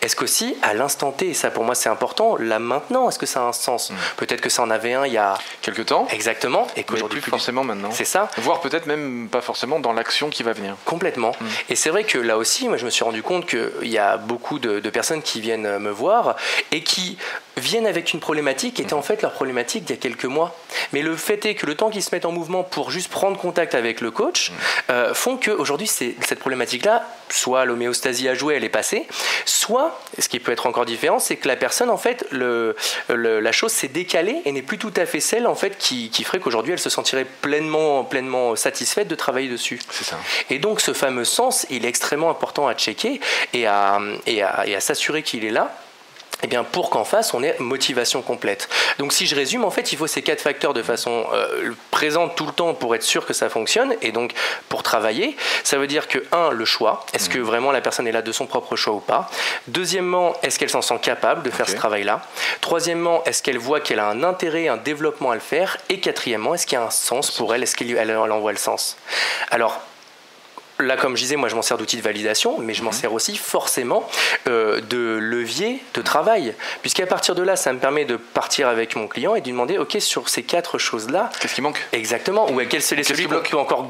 Est-ce 0.00 0.16
qu'aussi, 0.16 0.56
à 0.62 0.72
l'instant 0.72 1.12
T, 1.12 1.28
et 1.28 1.34
ça 1.34 1.50
pour 1.50 1.64
moi 1.64 1.74
c'est 1.74 1.90
important, 1.90 2.36
là 2.38 2.58
maintenant, 2.58 3.10
est-ce 3.10 3.18
que 3.18 3.26
ça 3.26 3.40
a 3.40 3.42
un 3.44 3.52
sens. 3.58 3.90
Mm. 3.90 3.94
Peut-être 4.16 4.40
que 4.40 4.50
ça 4.50 4.62
en 4.62 4.70
avait 4.70 4.94
un 4.94 5.06
il 5.06 5.12
y 5.12 5.18
a 5.18 5.38
quelques 5.62 5.86
temps. 5.86 6.06
Exactement. 6.10 6.66
Et 6.76 6.84
qu'aujourd'hui 6.84 7.20
plus 7.20 7.30
forcément 7.30 7.64
maintenant. 7.64 7.90
C'est 7.92 8.04
ça. 8.04 8.30
Voire 8.38 8.60
peut-être 8.60 8.86
même 8.86 9.28
pas 9.30 9.40
forcément 9.40 9.80
dans 9.80 9.92
l'action 9.92 10.30
qui 10.30 10.42
va 10.42 10.52
venir. 10.52 10.76
Complètement. 10.84 11.32
Mm. 11.40 11.46
Et 11.70 11.76
c'est 11.76 11.90
vrai 11.90 12.04
que 12.04 12.18
là 12.18 12.36
aussi, 12.38 12.68
moi 12.68 12.76
je 12.76 12.84
me 12.84 12.90
suis 12.90 13.04
rendu 13.04 13.22
compte 13.22 13.46
qu'il 13.46 13.88
y 13.88 13.98
a 13.98 14.16
beaucoup 14.16 14.58
de, 14.58 14.88
personnes 14.88 15.22
qui 15.22 15.40
viennent 15.40 15.78
me 15.78 15.90
voir 15.90 16.36
et 16.72 16.82
qui 16.82 17.18
viennent 17.58 17.86
avec 17.86 18.12
une 18.12 18.20
problématique 18.20 18.74
qui 18.74 18.82
était 18.82 18.94
en 18.94 19.02
fait 19.02 19.22
leur 19.22 19.32
problématique 19.32 19.84
d'il 19.84 19.96
y 19.96 19.98
a 19.98 20.00
quelques 20.00 20.24
mois. 20.24 20.56
Mais 20.92 21.02
le 21.02 21.16
fait 21.16 21.44
est 21.46 21.54
que 21.54 21.66
le 21.66 21.74
temps 21.74 21.90
qu'ils 21.90 22.02
se 22.02 22.14
mettent 22.14 22.24
en 22.24 22.32
mouvement 22.32 22.62
pour 22.62 22.90
juste 22.90 23.10
prendre 23.10 23.38
contact 23.38 23.74
avec 23.74 24.00
le 24.00 24.10
coach 24.10 24.50
mm. 24.50 24.54
euh, 24.90 25.14
font 25.14 25.36
qu'aujourd'hui, 25.36 25.86
cette 25.86 26.38
problématique-là, 26.38 27.04
soit 27.30 27.64
l'homéostasie 27.64 28.28
à 28.28 28.34
jouer, 28.34 28.54
elle 28.56 28.64
est 28.64 28.68
passée, 28.68 29.06
soit, 29.44 30.00
ce 30.18 30.28
qui 30.28 30.40
peut 30.40 30.52
être 30.52 30.66
encore 30.66 30.86
différent, 30.86 31.18
c'est 31.18 31.36
que 31.36 31.48
la 31.48 31.56
personne, 31.56 31.90
en 31.90 31.96
fait, 31.96 32.26
le, 32.30 32.76
la 33.08 33.52
chose 33.52 33.72
s'est 33.72 33.88
décalée 33.88 34.40
et 34.44 34.52
n'est 34.52 34.62
plus 34.62 34.78
tout 34.78 34.94
à 34.96 35.06
fait 35.06 35.20
celle, 35.20 35.46
en 35.46 35.54
fait, 35.54 35.76
qui, 35.78 36.10
qui 36.10 36.24
ferait 36.24 36.40
qu'aujourd'hui, 36.40 36.72
elle 36.72 36.78
se 36.78 36.90
sentirait 36.90 37.26
pleinement, 37.42 38.04
pleinement 38.04 38.56
satisfaite 38.56 39.08
de 39.08 39.14
travailler 39.14 39.48
dessus. 39.48 39.78
Ça. 39.90 40.18
Et 40.50 40.58
donc, 40.58 40.80
ce 40.80 40.92
fameux 40.92 41.24
sens, 41.24 41.66
il 41.70 41.84
est 41.84 41.88
extrêmement 41.88 42.30
important 42.30 42.66
à 42.66 42.74
checker 42.74 43.20
et 43.52 43.66
à, 43.66 44.00
et 44.26 44.42
à, 44.42 44.66
et 44.66 44.74
à 44.74 44.80
s'assurer 44.80 45.22
qu'il 45.22 45.44
est 45.44 45.50
là 45.50 45.74
eh 46.42 46.46
bien, 46.46 46.64
pour 46.64 46.90
qu'en 46.90 47.04
face, 47.04 47.34
on 47.34 47.42
ait 47.42 47.56
motivation 47.58 48.22
complète. 48.22 48.68
Donc, 48.98 49.12
si 49.12 49.26
je 49.26 49.34
résume, 49.34 49.64
en 49.64 49.70
fait, 49.70 49.92
il 49.92 49.98
faut 49.98 50.06
ces 50.06 50.22
quatre 50.22 50.40
facteurs 50.40 50.74
de 50.74 50.82
façon 50.82 51.26
euh, 51.32 51.72
présente 51.90 52.36
tout 52.36 52.46
le 52.46 52.52
temps 52.52 52.74
pour 52.74 52.94
être 52.94 53.02
sûr 53.02 53.26
que 53.26 53.32
ça 53.32 53.48
fonctionne. 53.48 53.94
Et 54.02 54.12
donc, 54.12 54.34
pour 54.68 54.82
travailler, 54.82 55.36
ça 55.64 55.78
veut 55.78 55.86
dire 55.86 56.06
que, 56.08 56.24
un, 56.32 56.50
le 56.50 56.64
choix. 56.64 57.04
Est-ce 57.12 57.28
que 57.28 57.38
mmh. 57.38 57.42
vraiment 57.42 57.72
la 57.72 57.80
personne 57.80 58.06
est 58.06 58.12
là 58.12 58.22
de 58.22 58.32
son 58.32 58.46
propre 58.46 58.76
choix 58.76 58.94
ou 58.94 59.00
pas? 59.00 59.30
Deuxièmement, 59.66 60.34
est-ce 60.42 60.58
qu'elle 60.58 60.70
s'en 60.70 60.82
sent 60.82 60.98
capable 61.02 61.42
de 61.42 61.50
faire 61.50 61.68
ce 61.68 61.74
travail-là? 61.74 62.22
Troisièmement, 62.60 63.24
est-ce 63.24 63.42
qu'elle 63.42 63.58
voit 63.58 63.80
qu'elle 63.80 63.98
a 63.98 64.08
un 64.08 64.22
intérêt, 64.22 64.68
un 64.68 64.76
développement 64.76 65.32
à 65.32 65.34
le 65.34 65.40
faire? 65.40 65.76
Et 65.88 66.00
quatrièmement, 66.00 66.54
est-ce 66.54 66.66
qu'il 66.66 66.78
y 66.78 66.80
a 66.80 66.84
un 66.84 66.90
sens 66.90 67.30
pour 67.30 67.54
elle? 67.54 67.62
Est-ce 67.62 67.76
qu'elle 67.76 68.16
envoie 68.16 68.52
le 68.52 68.58
sens? 68.58 68.96
Alors, 69.50 69.80
là, 70.80 70.96
comme 70.96 71.16
je 71.16 71.22
disais, 71.22 71.36
moi 71.36 71.48
je 71.48 71.54
m'en 71.54 71.62
sers 71.62 71.76
d'outil 71.76 71.96
de 71.96 72.02
validation, 72.02 72.58
mais 72.58 72.74
je 72.74 72.82
m'en 72.82 72.90
mhm. 72.90 72.96
sers 72.96 73.12
aussi 73.12 73.36
forcément 73.36 74.08
euh, 74.48 74.80
de 74.80 75.18
levier 75.20 75.82
de 75.94 76.02
travail. 76.02 76.54
Puisqu'à 76.82 77.06
partir 77.06 77.34
de 77.34 77.42
là, 77.42 77.56
ça 77.56 77.72
me 77.72 77.78
permet 77.78 78.04
de 78.04 78.16
partir 78.16 78.68
avec 78.68 78.96
mon 78.96 79.08
client 79.08 79.34
et 79.34 79.40
de 79.40 79.46
lui 79.46 79.52
demander, 79.52 79.78
OK, 79.78 79.96
sur 80.00 80.28
ces 80.28 80.42
quatre 80.42 80.78
choses-là. 80.78 81.30
Qu'est-ce 81.40 81.54
qui 81.54 81.62
manque? 81.62 81.80
Exactement. 81.92 82.50
Ou 82.50 82.60
quel 82.68 82.80
est 82.80 83.02
celui 83.02 83.26
qu'on 83.26 83.40
peut 83.40 83.56
encore 83.56 83.88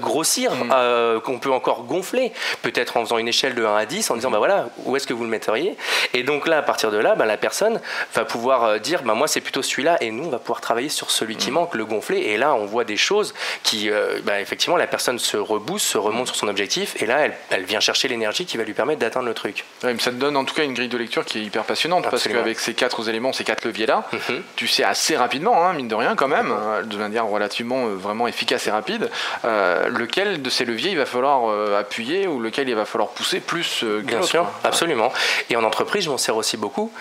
grossir, 0.00 0.54
mhm. 0.54 0.70
euh, 0.72 1.20
qu'on 1.20 1.38
peut 1.38 1.52
encore 1.52 1.84
gonfler. 1.84 2.32
Peut-être 2.62 2.96
en 2.96 3.04
faisant 3.04 3.18
une 3.18 3.28
échelle 3.28 3.54
de 3.54 3.64
1 3.64 3.76
à 3.76 3.86
10, 3.86 4.10
en 4.10 4.16
disant, 4.16 4.30
bah 4.30 4.38
voilà, 4.38 4.68
où 4.84 4.96
est-ce 4.96 5.06
que 5.06 5.14
vous 5.14 5.24
le 5.24 5.30
metteriez 5.30 5.76
Et 6.14 6.22
donc 6.22 6.46
là, 6.46 6.58
à 6.58 6.62
partir 6.62 6.90
de 6.90 6.98
là, 6.98 7.14
bah, 7.14 7.26
la 7.26 7.36
personne 7.36 7.80
va 8.14 8.24
pouvoir 8.24 8.64
euh, 8.64 8.78
dire, 8.78 9.02
bah 9.02 9.14
moi 9.14 9.28
c'est 9.28 9.40
plutôt 9.40 9.62
celui-là, 9.62 9.98
et 10.00 10.10
nous, 10.10 10.24
on 10.24 10.30
va 10.30 10.38
pouvoir 10.38 10.60
travailler 10.60 10.88
sur 10.88 11.10
celui 11.10 11.36
qui 11.36 11.48
mhm. 11.48 11.54
manque, 11.54 11.74
le 11.74 11.84
gonfler. 11.84 12.18
Et 12.18 12.36
là, 12.36 12.54
on 12.54 12.66
voit 12.66 12.84
des 12.84 12.96
choses 12.96 13.34
qui, 13.62 13.90
bah, 14.24 14.40
effectivement, 14.40 14.76
la 14.76 14.86
personne 14.86 15.18
se 15.18 15.36
rebousse, 15.36 15.82
se 15.82 15.98
remonte 15.98 16.26
sur 16.26 16.36
son 16.36 16.48
objectif, 16.48 17.00
et 17.02 17.06
là, 17.06 17.28
elle, 17.50 17.64
vient 17.64 17.80
chercher 17.80 18.08
l'énergie 18.08 18.46
qui 18.46 18.56
va 18.56 18.64
lui 18.64 18.72
permettre 18.72 19.00
d'atteindre 19.00 19.26
le 19.26 19.34
truc. 19.34 19.64
ça 19.80 20.10
te 20.10 20.16
donne 20.16 20.36
en 20.36 20.44
tout 20.44 20.54
cas 20.54 20.64
une 20.64 20.74
grille 20.74 20.88
de 20.88 20.98
lecture 20.98 21.24
qui 21.24 21.38
est 21.38 21.42
hyper 21.42 21.64
passionnante, 21.64 22.08
parce 22.10 22.26
qu'avec 22.26 22.58
ces 22.58 22.74
quatre 22.74 23.08
éléments, 23.08 23.32
ces 23.32 23.44
quatre 23.44 23.64
leviers-là, 23.64 24.08
mhm. 24.12 24.42
tu 24.56 24.66
sais 24.66 24.82
assez 24.82 25.16
rapidement, 25.16 25.64
hein, 25.64 25.72
mine 25.74 25.88
de 25.88 25.94
rien 25.94 26.14
quand 26.16 26.28
même, 26.28 26.52
euh, 26.52 26.82
de 26.82 26.96
manière 26.96 27.26
relativement 27.26 27.86
euh, 27.86 27.94
vraiment 27.94 28.26
efficace 28.26 28.66
et 28.66 28.70
rapide, 28.70 29.10
euh, 29.44 29.88
lequel 29.90 30.42
de 30.42 30.50
ces 30.50 30.64
leviers 30.64 30.90
il 30.90 30.98
va 30.98 31.06
falloir 31.06 31.76
appuyer 31.76 32.26
ou 32.26 32.40
lequel 32.40 32.68
il 32.68 32.74
va 32.74 32.84
falloir 32.84 33.10
pousser 33.10 33.40
plus 33.40 33.80
que 33.80 34.00
Bien 34.00 34.22
sûr, 34.22 34.46
absolument. 34.64 35.12
Et 35.50 35.56
en 35.56 35.64
entreprise, 35.64 36.04
je 36.04 36.10
m'en 36.10 36.18
sers 36.18 36.36
aussi 36.36 36.56
beaucoup 36.56 36.92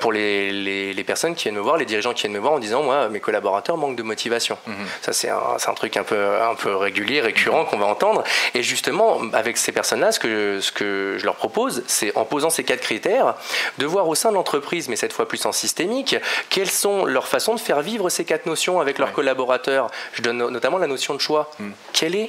pour 0.00 0.12
les, 0.12 0.52
les, 0.52 1.04
personnes 1.04 1.34
qui 1.34 1.44
viennent 1.44 1.56
me 1.56 1.60
voir, 1.60 1.76
les 1.76 1.84
dirigeants 1.84 2.12
qui 2.12 2.22
viennent 2.22 2.32
me 2.32 2.38
voir 2.38 2.54
en 2.54 2.58
disant, 2.58 2.82
moi, 2.82 3.08
mes 3.08 3.20
collaborateurs 3.20 3.76
manquent 3.76 3.96
de 3.96 4.02
motivation. 4.02 4.56
Mhm. 4.66 4.74
Ça, 5.00 5.12
c'est 5.12 5.30
un, 5.30 5.56
un, 5.66 5.74
truc 5.74 5.96
un 5.96 6.04
peu, 6.04 6.40
un 6.40 6.54
peu 6.54 6.74
régulier, 6.76 7.20
récurrent 7.20 7.64
qu'on 7.64 7.78
va 7.78 7.86
entendre. 7.86 8.22
Et 8.54 8.62
justement, 8.62 9.20
avec 9.32 9.56
ces 9.56 9.72
personnes-là, 9.72 10.12
ce 10.12 10.20
que, 10.20 10.60
ce 10.60 10.72
que 10.72 11.16
je 11.18 11.24
leur 11.24 11.36
propose, 11.36 11.82
c'est 11.86 12.16
en 12.16 12.24
posant 12.24 12.50
ces 12.50 12.64
quatre 12.64 12.80
critères, 12.80 13.34
de 13.78 13.86
voir 13.86 14.08
au 14.08 14.14
sein 14.14 14.30
de 14.30 14.34
l'entreprise, 14.34 14.88
mais 14.88 14.96
cette 14.96 15.12
fois 15.12 15.26
plus 15.26 15.44
en 15.46 15.52
systémique, 15.52 16.16
quelles 16.50 16.70
sont 16.70 17.04
leurs 17.04 17.28
façons 17.28 17.54
de 17.54 17.60
faire 17.60 17.80
vivre 17.80 18.08
ces 18.08 18.24
quatre 18.24 18.46
notions 18.46 18.80
avec 18.80 18.98
leurs 18.98 19.12
collaborateurs. 19.12 19.90
Je 20.12 20.22
donne 20.22 20.38
notamment 20.48 20.78
la 20.78 20.86
notion 20.86 21.14
de 21.14 21.20
choix. 21.20 21.50
Hmm. 21.58 21.70
Quel 21.92 22.14
est 22.14 22.21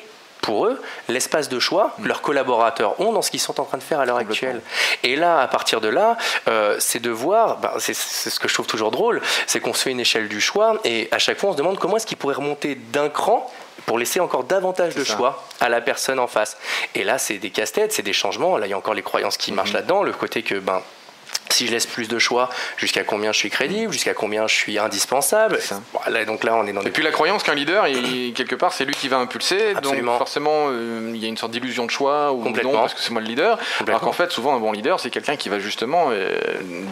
pour 0.43 0.67
eux, 0.67 0.79
l'espace 1.07 1.49
de 1.49 1.57
choix, 1.57 1.95
hmm. 1.97 2.05
leurs 2.05 2.21
collaborateurs 2.21 2.99
ont 2.99 3.13
dans 3.13 3.23
ce 3.23 3.31
qu'ils 3.31 3.39
sont 3.39 3.59
en 3.59 3.63
train 3.63 3.77
de 3.77 3.83
faire 3.83 3.99
à 3.99 4.05
l'heure 4.05 4.17
actuelle. 4.17 4.61
Et 5.01 5.15
là, 5.15 5.39
à 5.39 5.47
partir 5.47 5.81
de 5.81 5.87
là, 5.87 6.17
euh, 6.47 6.75
c'est 6.79 6.99
de 6.99 7.09
voir, 7.09 7.57
ben, 7.57 7.71
c'est 7.79 7.95
ce 7.95 8.39
que 8.39 8.47
je 8.47 8.53
trouve 8.53 8.67
toujours 8.67 8.91
drôle, 8.91 9.21
c'est 9.47 9.61
qu'on 9.61 9.73
se 9.73 9.83
fait 9.83 9.91
une 9.91 10.01
échelle 10.01 10.27
du 10.27 10.41
choix 10.41 10.75
et 10.83 11.07
à 11.11 11.17
chaque 11.17 11.39
fois 11.39 11.49
on 11.49 11.53
se 11.53 11.57
demande 11.57 11.79
comment 11.79 11.95
est-ce 11.95 12.05
qu'ils 12.05 12.17
pourraient 12.17 12.35
remonter 12.35 12.75
d'un 12.75 13.09
cran 13.09 13.49
pour 13.85 13.97
laisser 13.97 14.19
encore 14.19 14.43
davantage 14.43 14.95
de 14.95 15.03
choix 15.03 15.43
à 15.59 15.69
la 15.69 15.81
personne 15.81 16.19
en 16.19 16.27
face. 16.27 16.57
Et 16.93 17.03
là, 17.03 17.17
c'est 17.17 17.37
des 17.37 17.49
casse-têtes, 17.49 17.93
c'est 17.93 18.03
des 18.03 18.13
changements. 18.13 18.57
Là, 18.57 18.67
il 18.67 18.69
y 18.69 18.73
a 18.73 18.77
encore 18.77 18.93
les 18.93 19.01
croyances 19.01 19.37
qui 19.37 19.51
marchent 19.51 19.69
mhm. 19.69 19.77
là-dedans, 19.77 20.03
le 20.03 20.11
côté 20.13 20.43
que 20.43 20.55
ben, 20.55 20.81
si 21.53 21.67
je 21.67 21.71
laisse 21.71 21.85
plus 21.85 22.07
de 22.07 22.19
choix, 22.19 22.49
jusqu'à 22.77 23.03
combien 23.03 23.31
je 23.31 23.37
suis 23.37 23.49
crédible, 23.49 23.93
jusqu'à 23.93 24.13
combien 24.13 24.47
je 24.47 24.55
suis 24.55 24.77
indispensable. 24.79 25.59
Voilà, 25.93 26.25
donc 26.25 26.43
là, 26.43 26.55
on 26.55 26.65
est 26.65 26.73
dans 26.73 26.81
Et 26.81 26.91
puis 26.91 27.03
la 27.03 27.11
croyance 27.11 27.43
qu'un 27.43 27.55
leader, 27.55 27.87
il, 27.87 28.33
quelque 28.35 28.55
part, 28.55 28.73
c'est 28.73 28.85
lui 28.85 28.95
qui 28.95 29.07
va 29.07 29.17
impulser. 29.17 29.73
Donc 29.81 30.03
forcément, 30.17 30.67
euh, 30.69 31.11
il 31.13 31.21
y 31.21 31.25
a 31.25 31.27
une 31.27 31.37
sorte 31.37 31.51
d'illusion 31.51 31.85
de 31.85 31.91
choix 31.91 32.31
ou 32.31 32.43
non 32.43 32.71
parce 32.73 32.93
que 32.93 33.01
c'est 33.01 33.11
moi 33.11 33.21
le 33.21 33.27
leader. 33.27 33.57
Alors 33.87 34.01
qu'en 34.01 34.11
fait, 34.11 34.31
souvent, 34.31 34.55
un 34.55 34.59
bon 34.59 34.71
leader, 34.71 34.99
c'est 34.99 35.09
quelqu'un 35.09 35.35
qui 35.35 35.49
va 35.49 35.59
justement 35.59 36.07
euh, 36.11 36.39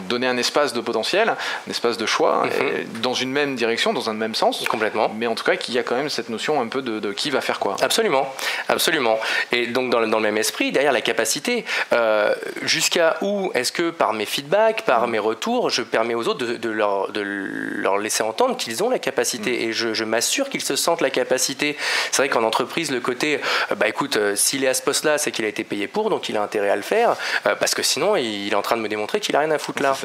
donner 0.08 0.26
un 0.26 0.36
espace 0.36 0.72
de 0.72 0.80
potentiel, 0.80 1.30
un 1.30 1.70
espace 1.70 1.98
de 1.98 2.06
choix, 2.06 2.44
mhm. 2.44 3.00
dans 3.00 3.14
une 3.14 3.32
même 3.32 3.56
direction, 3.56 3.92
dans 3.92 4.10
un 4.10 4.14
même 4.14 4.34
sens. 4.34 4.64
Complètement. 4.68 5.10
Mais 5.16 5.26
en 5.26 5.34
tout 5.34 5.44
cas, 5.44 5.56
qu'il 5.56 5.74
y 5.74 5.78
a 5.78 5.82
quand 5.82 5.96
même 5.96 6.08
cette 6.08 6.28
notion 6.28 6.60
un 6.60 6.68
peu 6.68 6.82
de, 6.82 7.12
qui 7.12 7.30
va 7.30 7.40
faire 7.40 7.58
quoi. 7.58 7.76
Absolument, 7.82 8.32
absolument. 8.68 9.18
Et 9.50 9.66
donc 9.66 9.90
dans 9.90 10.00
le, 10.00 10.06
dans 10.06 10.18
le 10.18 10.22
même 10.22 10.38
esprit, 10.38 10.72
derrière 10.72 10.92
la 10.92 11.00
capacité, 11.00 11.64
euh, 11.92 12.34
jusqu'à 12.62 13.16
où 13.22 13.50
est-ce 13.54 13.72
que 13.72 13.90
par 13.90 14.12
mes 14.12 14.26
feedbacks 14.26 14.51
par 14.84 15.08
mes 15.08 15.18
retours, 15.18 15.70
je 15.70 15.82
permets 15.82 16.14
aux 16.14 16.28
autres 16.28 16.44
de, 16.44 16.68
leur, 16.68 17.10
de 17.10 17.20
leur, 17.20 17.98
laisser 17.98 18.22
entendre 18.22 18.56
qu'ils 18.56 18.82
ont 18.82 18.90
la 18.90 18.98
capacité 18.98 19.50
mm. 19.50 19.68
et 19.68 19.72
je, 19.72 20.04
m'assure 20.04 20.50
qu'ils 20.50 20.62
se 20.62 20.76
sentent 20.76 21.00
la 21.00 21.10
capacité. 21.10 21.76
C'est 22.10 22.18
vrai 22.18 22.28
qu'en 22.28 22.42
entreprise, 22.44 22.90
le 22.90 23.00
côté, 23.00 23.40
euh, 23.70 23.74
bah 23.74 23.88
écoute, 23.88 24.16
euh, 24.16 24.36
s'il 24.36 24.64
est 24.64 24.68
à 24.68 24.74
ce 24.74 24.82
poste-là, 24.82 25.18
c'est 25.18 25.30
qu'il 25.30 25.44
a 25.44 25.48
été 25.48 25.64
payé 25.64 25.86
pour, 25.86 26.10
donc 26.10 26.28
il 26.28 26.36
a 26.36 26.42
intérêt 26.42 26.70
à 26.70 26.76
le 26.76 26.82
faire, 26.82 27.16
euh, 27.46 27.54
parce 27.54 27.74
que 27.74 27.82
sinon, 27.82 28.16
il 28.16 28.52
est 28.52 28.54
en 28.54 28.62
train 28.62 28.76
de 28.76 28.82
me 28.82 28.88
démontrer 28.88 29.20
qu'il 29.20 29.34
a 29.36 29.40
rien 29.40 29.50
à 29.50 29.58
foutre 29.58 29.82
là 29.82 29.96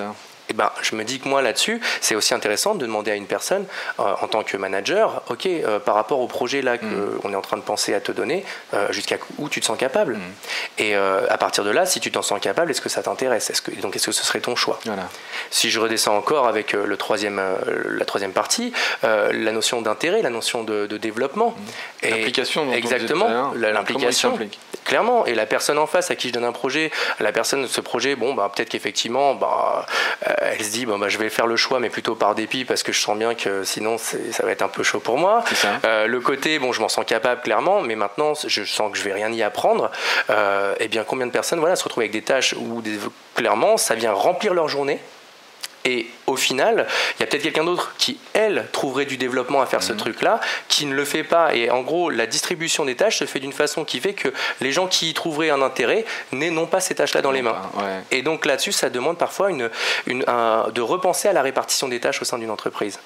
eh 0.49 0.53
ben, 0.53 0.71
je 0.81 0.95
me 0.95 1.03
dis 1.03 1.19
que 1.19 1.27
moi 1.27 1.41
là-dessus, 1.41 1.81
c'est 2.01 2.15
aussi 2.15 2.33
intéressant 2.33 2.75
de 2.75 2.85
demander 2.85 3.11
à 3.11 3.15
une 3.15 3.27
personne 3.27 3.65
euh, 3.99 4.13
en 4.21 4.27
tant 4.27 4.43
que 4.43 4.55
manager, 4.57 5.21
ok, 5.29 5.45
euh, 5.45 5.79
par 5.79 5.95
rapport 5.95 6.19
au 6.19 6.27
projet 6.27 6.61
là 6.61 6.77
qu'on 6.77 6.85
mm. 6.85 7.33
est 7.33 7.35
en 7.35 7.41
train 7.41 7.57
de 7.57 7.61
penser 7.61 7.93
à 7.93 7.99
te 7.99 8.11
donner, 8.11 8.45
euh, 8.73 8.91
jusqu'à 8.91 9.17
où 9.37 9.49
tu 9.49 9.59
te 9.59 9.65
sens 9.65 9.77
capable. 9.77 10.15
Mm. 10.15 10.21
Et 10.79 10.95
à 10.95 11.37
partir 11.37 11.63
de 11.63 11.69
là, 11.69 11.85
si 11.85 11.99
tu 11.99 12.11
t'en 12.11 12.21
sens 12.21 12.39
capable, 12.39 12.71
est-ce 12.71 12.81
que 12.81 12.89
ça 12.89 13.03
t'intéresse? 13.03 13.49
Est-ce 13.49 13.61
que, 13.61 13.71
Donc 13.81 13.95
est-ce 13.95 14.07
que 14.07 14.11
ce 14.11 14.23
serait 14.23 14.39
ton 14.39 14.55
choix? 14.55 14.79
Si 15.49 15.69
je 15.69 15.79
redescends 15.79 16.15
encore 16.15 16.47
avec 16.47 16.73
le 16.73 16.97
troisième, 16.97 17.41
la 17.85 18.05
troisième 18.05 18.31
partie, 18.31 18.73
la 19.03 19.51
notion 19.51 19.81
d'intérêt, 19.81 20.21
la 20.21 20.29
notion 20.29 20.63
de, 20.63 20.85
développement. 20.97 21.55
Mm. 22.03 22.09
L'implication. 22.09 22.73
Exactement, 22.73 23.53
l'implication. 23.55 24.37
Clairement. 24.85 25.25
Et 25.25 25.35
la 25.35 25.45
personne 25.45 25.77
en 25.77 25.87
face 25.87 26.11
à 26.11 26.15
qui 26.15 26.29
je 26.29 26.33
donne 26.33 26.45
un 26.45 26.51
projet, 26.51 26.91
la 27.19 27.31
personne 27.31 27.63
de 27.63 27.67
ce 27.67 27.81
projet, 27.81 28.15
bon, 28.15 28.33
bah, 28.33 28.49
peut-être 28.53 28.69
qu'effectivement, 28.69 29.35
bah, 29.35 29.85
elle 30.39 30.63
se 30.63 30.69
dit 30.69 30.85
bon 30.85 30.99
bah 30.99 31.09
je 31.09 31.17
vais 31.17 31.29
faire 31.29 31.47
le 31.47 31.55
choix 31.55 31.79
mais 31.79 31.89
plutôt 31.89 32.15
par 32.15 32.35
dépit 32.35 32.65
parce 32.65 32.83
que 32.83 32.91
je 32.91 32.99
sens 32.99 33.17
bien 33.17 33.33
que 33.35 33.63
sinon 33.63 33.97
ça 33.97 34.17
va 34.43 34.51
être 34.51 34.61
un 34.61 34.67
peu 34.67 34.83
chaud 34.83 34.99
pour 34.99 35.17
moi. 35.17 35.43
Euh, 35.85 36.07
le 36.07 36.19
côté 36.19 36.59
bon 36.59 36.71
je 36.71 36.81
m'en 36.81 36.89
sens 36.89 37.05
capable 37.05 37.41
clairement 37.41 37.81
mais 37.81 37.95
maintenant 37.95 38.33
je 38.45 38.63
sens 38.63 38.91
que 38.91 38.97
je 38.97 39.03
vais 39.03 39.13
rien 39.13 39.31
y 39.31 39.41
apprendre. 39.41 39.91
et 40.29 40.31
euh, 40.31 40.75
eh 40.79 40.87
bien 40.87 41.03
combien 41.03 41.25
de 41.25 41.31
personnes 41.31 41.59
voilà 41.59 41.75
se 41.75 41.83
retrouvent 41.83 42.01
avec 42.01 42.11
des 42.11 42.21
tâches 42.21 42.53
où 42.53 42.81
clairement 43.35 43.77
ça 43.77 43.95
vient 43.95 44.13
remplir 44.13 44.53
leur 44.53 44.67
journée 44.67 44.99
et 45.87 46.07
au 46.25 46.35
final, 46.35 46.85
il 47.15 47.21
y 47.21 47.23
a 47.23 47.27
peut-être 47.27 47.43
quelqu'un 47.43 47.63
d'autre 47.63 47.95
qui, 47.97 48.19
elle, 48.33 48.67
trouverait 48.73 49.05
du 49.05 49.15
développement 49.15 49.61
à 49.61 49.65
faire 49.65 49.81
ce 49.81 49.93
mhm. 49.93 49.99
truc-là, 49.99 50.41
qui 50.67 50.85
ne 50.85 50.93
le 50.93 51.05
fait 51.05 51.23
pas. 51.23 51.55
Et 51.55 51.69
en 51.69 51.81
gros, 51.81 52.09
la 52.09 52.27
distribution 52.27 52.83
des 52.83 52.95
tâches 52.95 53.19
se 53.19 53.25
fait 53.25 53.39
d'une 53.39 53.53
façon 53.53 53.85
qui 53.85 54.01
fait 54.01 54.13
que 54.13 54.27
les 54.59 54.73
gens 54.73 54.87
qui 54.87 55.09
y 55.09 55.13
trouveraient 55.13 55.49
un 55.49 55.61
intérêt 55.61 56.03
n'ont 56.33 56.67
pas 56.67 56.81
ces 56.81 56.93
tâches-là 56.93 57.21
dans 57.21 57.31
les 57.31 57.41
mains. 57.41 57.61
Et 58.11 58.21
donc 58.21 58.45
là-dessus, 58.45 58.73
ça 58.73 58.89
demande 58.89 59.17
parfois 59.17 59.49
une, 59.49 59.69
une 60.07 60.25
de 60.25 60.81
repenser 60.81 61.29
à 61.29 61.33
la 61.33 61.41
répartition 61.41 61.87
des 61.87 62.01
tâches 62.01 62.21
au 62.21 62.25
sein 62.25 62.37
d'une 62.37 62.51
entreprise. 62.51 62.99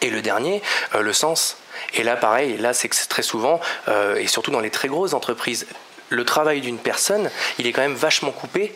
Et 0.00 0.10
le 0.10 0.22
dernier, 0.22 0.60
euh, 0.96 1.02
le 1.02 1.12
sens. 1.12 1.56
Et 1.94 2.02
là, 2.02 2.16
pareil, 2.16 2.56
là, 2.58 2.72
c'est 2.72 2.88
que 2.88 2.96
très 3.08 3.22
souvent, 3.22 3.60
euh, 3.86 4.16
et 4.16 4.26
surtout 4.26 4.50
dans 4.50 4.60
les 4.60 4.70
très 4.70 4.88
grosses 4.88 5.14
entreprises, 5.14 5.66
le 6.08 6.24
travail 6.24 6.60
d'une 6.60 6.78
personne, 6.78 7.30
il 7.58 7.66
est 7.66 7.72
quand 7.72 7.80
même 7.80 7.94
vachement 7.94 8.32
coupé 8.32 8.74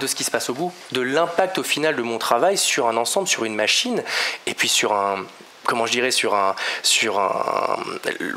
de 0.00 0.06
ce 0.06 0.14
qui 0.14 0.24
se 0.24 0.30
passe 0.30 0.50
au 0.50 0.54
bout, 0.54 0.72
de 0.92 1.00
l'impact 1.00 1.58
au 1.58 1.62
final 1.62 1.96
de 1.96 2.02
mon 2.02 2.18
travail 2.18 2.58
sur 2.58 2.88
un 2.88 2.96
ensemble, 2.96 3.28
sur 3.28 3.44
une 3.44 3.54
machine, 3.54 4.02
et 4.46 4.54
puis 4.54 4.68
sur 4.68 4.92
un, 4.92 5.24
comment 5.68 5.84
je 5.84 5.92
dirais, 5.92 6.10
sur 6.10 6.34
un, 6.34 6.54
sur 6.82 7.20
un, 7.20 7.76